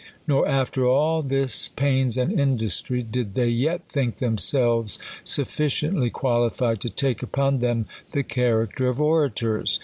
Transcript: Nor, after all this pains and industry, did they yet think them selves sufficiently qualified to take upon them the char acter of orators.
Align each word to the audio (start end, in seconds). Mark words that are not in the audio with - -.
Nor, 0.25 0.47
after 0.47 0.87
all 0.87 1.21
this 1.21 1.67
pains 1.67 2.17
and 2.17 2.31
industry, 2.31 3.03
did 3.03 3.35
they 3.35 3.49
yet 3.49 3.87
think 3.87 4.17
them 4.17 4.39
selves 4.39 4.97
sufficiently 5.23 6.09
qualified 6.09 6.79
to 6.81 6.89
take 6.89 7.21
upon 7.21 7.59
them 7.59 7.85
the 8.11 8.23
char 8.23 8.65
acter 8.65 8.89
of 8.89 8.99
orators. 8.99 9.79